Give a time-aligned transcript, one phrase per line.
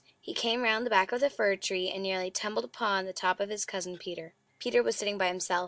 [0.19, 3.39] He came round the back of the fir tree, and nearly tumbled upon the top
[3.39, 4.33] of his Cousin Peter.
[4.57, 5.59] Peter was sitting by himself.